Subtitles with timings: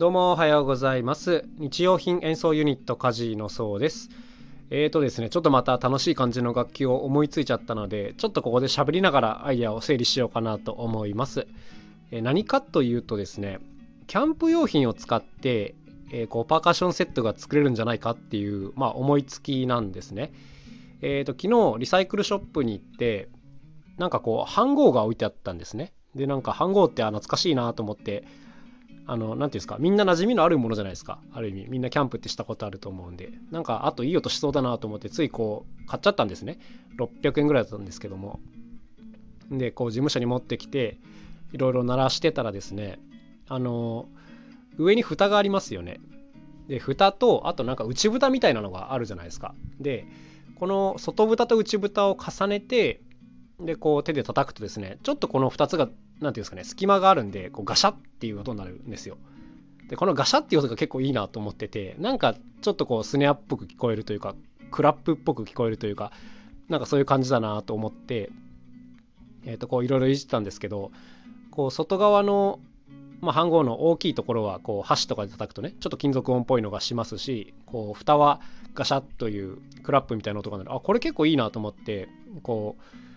[0.00, 1.44] どうもおはようございます。
[1.58, 4.08] 日用品演奏ユニットカジのそうです。
[4.70, 11.46] えーとですねちょっとまた楽しい感じの楽器を思いついちゃったのでちょっとここで喋りながらアイデアを整理しようかなと思います、
[12.12, 13.58] え、何かというとですね
[14.06, 15.74] キャンプ用品を使って、
[16.10, 20.32] えー、こうパーカッションセットが作れるんじゃないかっていう、まあ、思いつきなんですね。
[21.02, 23.28] えーと昨日リサイクルショップに行って
[23.98, 25.92] なんかこう飯盒が置いてあったんですね。
[26.14, 28.24] でなんか飯盒って懐かしいなと思って
[29.10, 31.18] あの、なんていうんですか、みんな馴染みのあるものじゃないですか。
[31.32, 31.66] ある意味。
[31.68, 33.32] みんなキャンプってしたことあると思うんで。
[33.50, 36.60] なんか、あといい音しそうだなと思って、ついこう、買っちゃったんですね。
[36.96, 38.38] 600円ぐらいだったんですけども。
[39.50, 41.00] で、こう、事務所に持ってきて、
[41.52, 43.00] いろいろ鳴らしてたらですね、
[43.48, 44.06] あの、
[44.78, 45.98] 上に蓋がありますよね。
[46.68, 49.56] で、蓋と、あとなんか内蓋みたいなのがあるじゃないですか。
[49.80, 50.06] で、
[50.54, 53.00] この外蓋と内蓋を重ねて、
[53.60, 59.16] で、こう手で叩くとですね、ちょっとこの2つが何ていうんですかね、隙間があるんで、こうガシャっていう音になるんですよ。
[59.88, 64.34] で、このガシャっていう音が結構いいなと思ってて、なんかちょっとこうスネアっぽく聞こえるというか、
[64.70, 66.12] クラップっぽく聞こえるというか、
[66.68, 68.30] なんかそういう感じだなと思って、
[69.44, 70.92] えっ、ー、と、こういろいろいじってたんですけど、
[71.50, 72.60] こう外側の、
[73.20, 78.40] まあ、飯盒の大きいところはこう箸とかで叩くとねちょっと金属音っぽいのがしますしこう蓋は
[78.74, 82.08] ガシャッというクラップみたいな音が鳴るあこれ結構いいなと思って
[82.42, 83.09] こう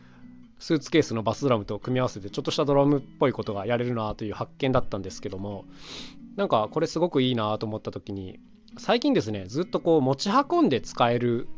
[0.64, 5.66] スーツケースのバスドラムと組み合わせてちょっとしたドラムっぽいことがやれるなという発見だったんですけども
[6.38, 8.40] なんかこれすごくいいなと思った時に
[8.78, 11.50] 最近ですねずっとこう持ち運んで使える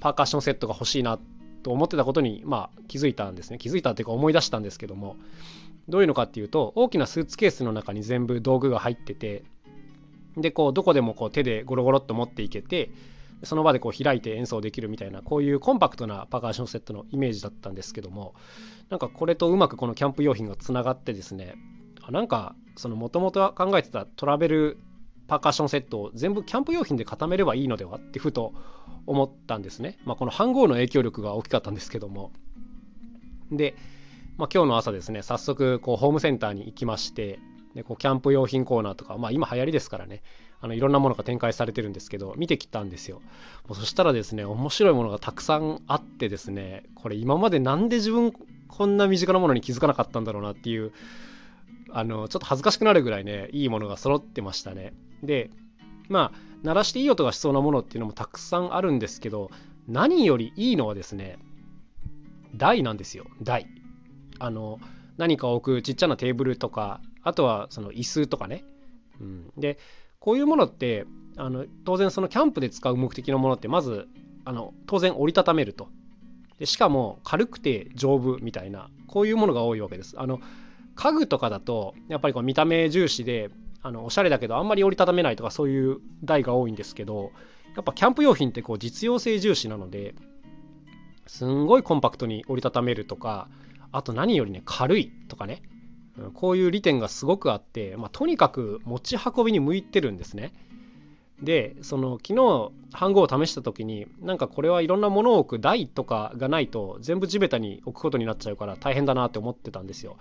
[0.00, 1.20] パーカッションセットが欲しいな
[1.62, 3.58] と思ってたことにまあ気づいたんですね。
[3.58, 5.14] 気づいたっていうか思い出したんですけども
[5.88, 9.44] どういうのかっていうと大きなスーツケースの中に全部道具が入ってて
[10.36, 12.90] でこうどこでもこう手でゴロゴロっと持っていけて
[13.42, 18.34] その場でこう開いて演奏できるみたいなこういうコンパクトなパーカッションセットのイメージだったんですけども
[18.90, 21.54] なんかこれとうまくこのキャンプ用品がつながってですね
[22.10, 24.78] なんかそのもともと考えてたトラベル
[25.30, 28.52] パーカッションセットを全部キャンプ用品で固めればいいのではってふと
[29.06, 29.96] 思ったんですね。
[30.04, 32.32] まあ、この飯盒の影響力が大きかったんですけども。
[33.52, 33.76] で、
[34.38, 37.38] まあ、今日の朝ですね、早速こうホームセンターに行きまして、
[37.76, 40.22] でこうキャンプ用品コーナーとか、まあ、今流行りですからね、
[40.60, 43.20] あのいろんなものが展開されてるんですけど見てきたんですよ。
[43.66, 48.32] もうそしたらですね面白いものがたくさんあってですねこれ今までなんで自分
[48.68, 50.92] こんな身近なものに気づかなかったんだろうなっていう
[51.92, 54.92] あのちょっと恥ずかしくなるぐらいねいいものが揃ってましたね。
[55.22, 55.50] で
[56.08, 59.50] まあ鳴らしていい音がしそうなものっていうのもたくさんあるんですけど
[59.88, 61.38] 何よりいいのはですね
[62.54, 63.24] 台なんですよ。
[63.42, 63.66] 台。
[64.38, 64.78] あの
[65.16, 68.64] 何か置くちっちゃなテーブルとかあとはその椅子とかね、
[69.20, 69.78] うん、で
[70.20, 74.06] こういうものってあの当然そのキャンプで使う目的のものってまず
[74.44, 75.88] あの当然折りたためると。
[76.58, 80.14] でしかも軽くて丈夫みたいなこういうものが多いわけです。
[80.18, 80.40] あの
[80.94, 83.50] 家具とかだとやっぱりこう見た目重視で
[83.82, 87.32] あのおしゃれだけどあんまり折りたためないとかそういう台が多いんですけど
[87.74, 90.14] やっぱキャンプ用品ってこう実用性重視なので
[91.26, 93.48] すんごいコンパクトに折りたためるとか
[93.92, 95.62] あと何よりね軽いとかね。
[96.34, 100.52] こういう利点がすごくあって、まあ、とにかく持ち運びに向いてるんですね。
[101.42, 110.18] でその昨日飯盒を試した時になんかこれはいろんなものを置く台とかがないと全部地べたに置くことになっちゃうから大変だなって思ってたんですよ。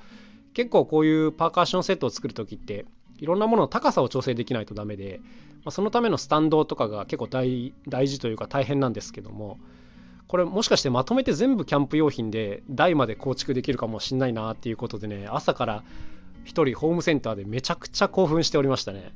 [0.54, 2.86] 結構こういうパーカッションセットを作る時って
[3.18, 5.20] いろんなものの高さを調整できないとダメで、
[5.64, 9.58] まあ、そのためのスタンドとかが結構大事というか大変なんですけども
[10.30, 15.84] これもしかしてまとめて全部キャンプ用品で台まで構築できるかもしんないなっていうことでね朝から
[16.46, 19.12] 一人ホームセンターでめちゃくちゃ興奮しておりましたね。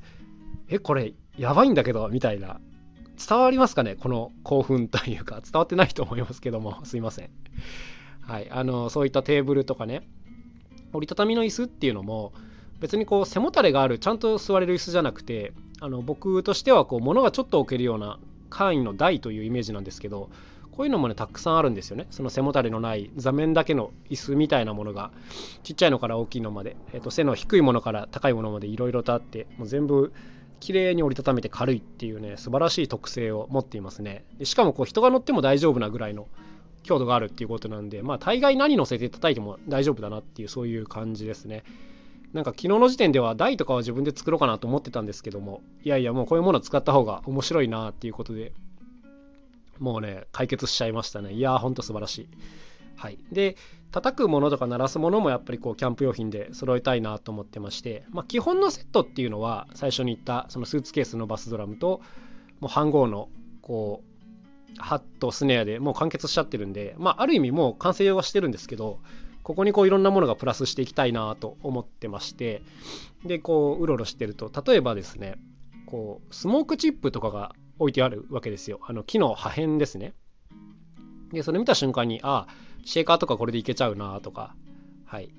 [0.67, 2.59] えこれやばいんだけどみたいな。
[3.27, 3.95] 伝わりますかね？
[3.95, 5.39] この興奮というか。
[5.41, 6.83] 伝わってないと思いますけども。
[6.83, 7.29] すいません。
[8.21, 8.49] はい。
[8.49, 10.07] あのそういったテーブルとかね。
[10.93, 12.33] 折りたたみの椅子っていうのも
[12.79, 18.19] 別にこう背もたれがあるちゃんと座れる椅子じゃなくてあの僕としてはこう物がちょっと置けるような
[18.49, 20.29] 簡易の台というイメージなんですけど
[20.75, 22.07] こういうのもねたくさんあるんですよね。
[22.09, 25.11] その背もたれのない座面だけの椅子みたいなものが
[25.61, 30.11] ちっちゃいのから大きいのまで、えー、と背の低いものから高いものまでいろいろとあってもう全部
[30.59, 34.25] 綺麗に折りたためて軽いっていうね素晴らしい特性を持っていますね。
[34.39, 36.27] でしかもこう人が乗っても大丈夫なぐらいの
[36.81, 41.63] 強度があるっていうことなんでまあ大概何乗せて叩いても大丈夫だなっていうそういう感じですね。
[42.33, 48.53] なんか昨日の時点では台とかは自分で作ろうかなと思ってたんですけどもいやいやもうこういうものを使った方が面白いなっていうことで
[49.79, 51.33] もうね、解決しちゃいましたね。
[51.33, 52.27] いやー、ほんと素晴らしい。
[52.95, 53.17] はい。
[53.31, 53.57] で、
[53.91, 62.01] 叩くものとか鳴らすものもやっぱりこう、キャンプ用品で揃えたいなと思ってまして、まあ、基本のセットっていうのは、最初に言った、そのスーツケースのバスドラムと、
[62.59, 63.29] もう飯盒の、
[63.61, 68.99] こう、ハット、スネアでもう完結しちゃってるんで、まあ、ある意味もう完成はしてるんですけど、
[69.43, 72.61] ここにこういろんなものがプラスしていきたいなと思ってまして
[73.25, 75.35] でこううろうろしてると例えばですね
[75.85, 77.53] こうスモークチップとかが
[77.83, 78.79] 置いてあるわけですよ。
[78.87, 80.13] あの木の破片ですね。
[81.31, 82.53] でそれ見た瞬間にああ
[82.85, 84.55] シェーカーとかこれでいけちゃうなとか。
[85.05, 85.29] はい。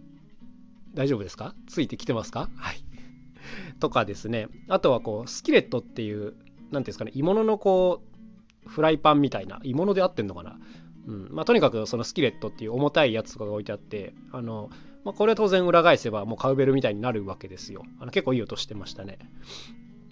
[0.95, 1.55] 大丈夫ですか？
[1.67, 2.49] ついてきてますか？
[2.57, 2.77] はい。
[3.81, 4.49] とかですね。
[4.69, 8.03] あとはこうスキレットっていう何ていうんですかね鋳物のこ
[8.67, 10.59] うフライパンみたいな鋳物で合ってんのかな？
[11.07, 11.29] うん。
[11.31, 14.71] まあ、とにかくそのスキレットっていう重たいやつとかが置いてあってあの、
[15.05, 17.83] まあ、これは当然裏返せばもうカウベルみたいになるわけですよ。
[18.01, 19.19] あの結構いい音してましたね。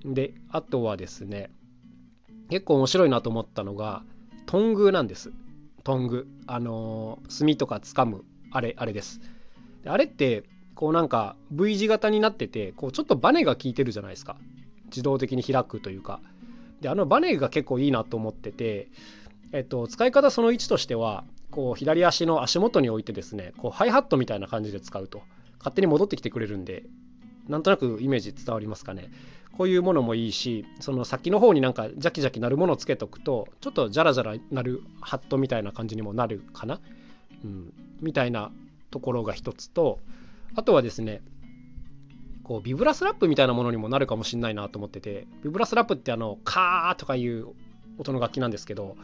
[0.05, 1.51] であとはですね
[2.53, 4.03] 結構面白いなと思ったのが
[4.45, 5.33] トングなんです。
[5.85, 6.29] トング。
[6.47, 8.25] あの炭とか掴む。
[8.51, 9.23] あれあれです。
[9.83, 10.45] であれって
[10.75, 14.37] こうなんか V 字型になっててこうちょっとバネが効いてるじゃないですか。
[14.89, 16.21] 自動的に開くというか。
[16.83, 18.91] であのバネが結構いいなと思ってて
[19.53, 25.23] えっと、使い方その1としてはこう左足の足元に置いてですねこうハイハットみたいな感じで使うと
[25.59, 26.83] 勝手に戻ってきてくれるんで
[27.49, 29.11] なんとなくイメージ伝わりますかね。
[29.57, 36.81] こういうものもいいしその先の方になんかジャキジャキなるものをつけとくとちょっとジャラジャラなるハットみたいな感じにもなるかな、
[37.45, 38.51] うん、みたいな
[38.91, 39.99] ところが一つと
[40.55, 41.21] あとはですね
[42.45, 47.49] こうビブラスラップみたいなものにもなるかもしれないなと思っててビブラスラップってあのカーとかいう
[47.99, 48.97] 音の楽器なんですけど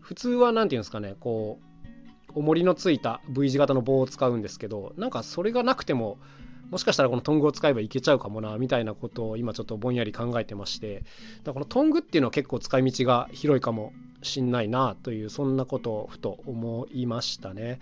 [0.00, 6.18] 普通は何て言うんですかねこう重りのついた V 字型の棒を使うんですけどなんかそれがなくても
[6.74, 11.04] もしかしたらこのトングを使えばいけちゃうかもなみたいなことを今ちょっとぼんやり考えてまして。
[11.44, 13.92] だからこのトングっていうのは結構使い道が広いかも
[14.22, 17.78] しんないなというそんなことをふと思いましたね。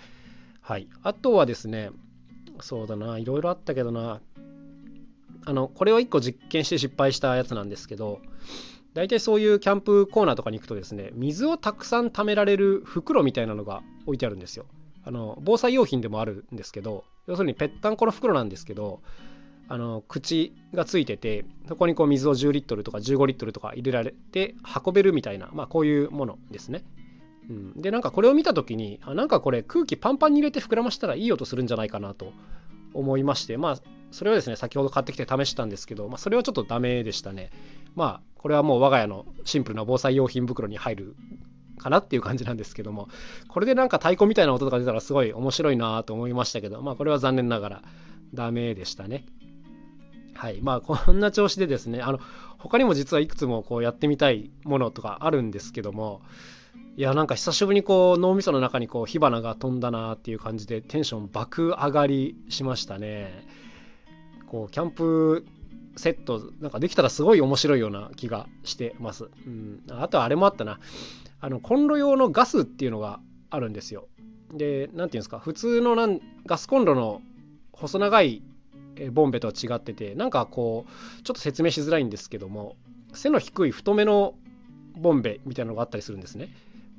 [0.60, 0.88] はい。
[1.02, 1.88] あとはですね
[2.60, 4.20] そうだないろいろあったけどな。
[5.46, 8.20] あのこれを1個実験して失敗したやつなんですけど
[8.92, 14.66] 大体そういうキャンプコーナーとかに行くとですね水をたくさん貯められる袋みたいなのが置いてあるんですよ。
[15.02, 19.00] あの防災用品でもあるんですけど要するにぺったんこの袋なんですけど
[19.68, 24.54] あの口がついててそこにこう水を10リットルとか15リットルとか入れられて
[24.84, 26.84] 運べるみたいな、まあ、こういうものですね。
[27.48, 32.32] うん、でなんかこれを見た時にあなんかこれ空気パンパンに入れて膨らましたらいい音するんじゃないかなと
[32.94, 33.78] 思いましてまあ
[34.12, 37.50] それをですね先ほど買ってきて試したんですけど、まあ、それはちょっとダメでしたね。
[37.94, 41.16] まあこれはもう我が家のシンプルな防災用品袋に入る
[41.78, 43.08] かなっていう感じなんですけども
[43.48, 47.82] これでなんか太鼓みたいな音とか出たらすごい面白いなと思いましたけどまあこれは残念ながら
[48.34, 49.26] ダメでしたね。
[50.34, 50.60] はい。
[50.62, 52.20] まあこんな調子でですねあの
[52.58, 56.22] 他にも実はいくつもこうやってみたいものとかあるんですけども
[56.96, 63.46] いやなんか久しぶりにこう脳みその中にこう火花が飛んだなっていう感じでテンション爆上がりしましたね。
[64.46, 65.46] こうキャンプ
[65.96, 69.28] セットなんかできたらすごい面白いような気がしてます。
[69.46, 70.80] うん、あとはあれもあったな
[71.40, 74.08] あのコンロ用のガスっていうのがあるんですよ。
[74.52, 75.38] で何て言うんですか？
[75.38, 77.20] 普通のなんガスコンロの
[77.72, 78.42] 細長い
[79.12, 82.76] ボンベとは違っててなんかこうちょっと説明しづらいんですけども
[83.14, 84.34] 背の低い太めの
[84.94, 86.48] ボンベみたいなのがあったりするんですね。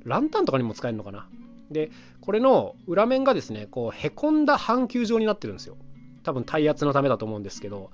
[0.04, 1.28] ランタンとかにも使えるのかな？
[1.72, 1.92] で
[2.22, 5.78] これの裏面がですねこうへこんだ半球状になってるんですよ。
[6.24, 7.92] 多分耐圧のためだと思うんですけど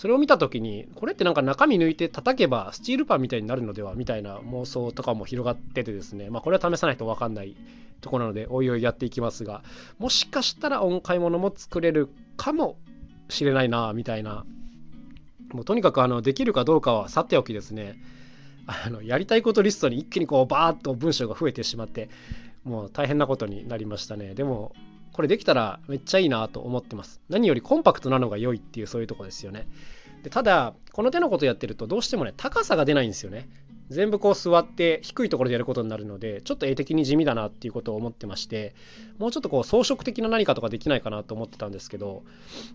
[0.00, 6.30] それを見た時にこれってなんか中身抜いて叩けばスチールパンみたいになるのではみたいな妄想とかも広がっててですね。
[6.30, 7.54] まあこれは試さないと分かんない
[8.00, 9.62] ところなのでおいおいやっていきますが。
[9.98, 12.08] もしかしたら音階物も作れる
[12.38, 12.78] かも
[13.28, 14.46] しれないなみたいな。
[15.52, 18.00] もうとにかくあのできるかどうかはさておきですね。
[18.66, 22.08] あのやりたいことリストに一気にこうバーッと文章が増えてしまって
[22.64, 24.32] もう大変なことになりましたね。
[24.32, 24.72] でも
[25.12, 27.20] これできたらめっちゃいいなと思ってます。
[27.28, 29.66] 何よりコンパクトなのが良いっていうそういうとこですよね。
[30.22, 33.48] でただ、この手のことやってるとどうしてもね、高さが出ないんですよね。
[33.88, 38.74] 全部こう座って低いところでやることになるので、ちょっと絵的に地味だなっていうことを思ってまして、
[39.18, 42.22] もうちょっとこう装飾的な何かとかできないかなと思ってたんですけど、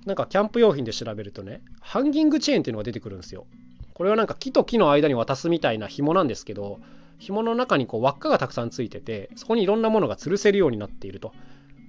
[0.05, 3.45] なんかキャンプ用品で調べるとね、ハンギングチェーンっていうのが出てくるんですよ。
[3.93, 6.79] これはなんか木と木の間に渡すみたいな紐なんですけど、
[7.17, 11.31] 紐の中にこう輪っかがたくさんついてて、そこにいろんなものが吊るせるようになっていると。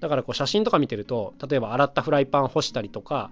[0.00, 3.30] だからこう写真とか見てると例えば洗ったフライパン干したりとか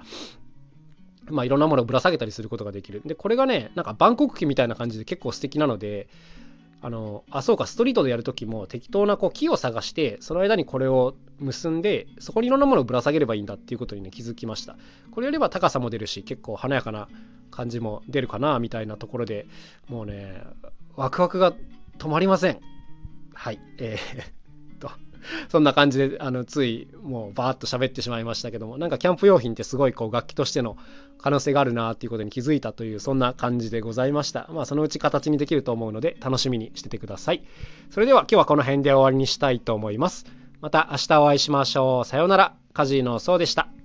[1.26, 3.02] まあいろんなものをぶら下げたりすることができる。
[3.04, 6.09] でこれがねなんか万国旗みたいな感じで結構素敵なので
[6.83, 14.76] あのあそうかストリートでやるときも適当なこう木を探してその間にこれを結んでそこにいろんなものをぶら下げればいいんだっていうことにね気づきました。
[15.11, 17.09] これよりは高さも出るし結構華やかな
[17.50, 19.47] 感じも出るかなみたいなところで
[19.88, 20.42] もうね
[20.94, 21.54] ワクワクが
[21.99, 22.61] 止まりません。
[23.33, 23.59] はい。
[23.78, 24.23] えー、
[25.49, 30.76] そんな感じであのついもうバーッと喋ってしまいましたけどもなんかキャンプ用品ってすごいこう楽器としての
[31.19, 34.49] 可能性があるなっていうことに気づいたというそんな感じでございました。
[34.52, 37.45] まあそのうち形にできると思うので楽しみにしててください。
[37.90, 40.26] それでは今日はこの辺で終わりにしたいと思います。
[40.61, 42.04] また明日お会いしましょう。
[42.07, 42.54] さようなら。
[42.75, 43.84] カジノそうでした。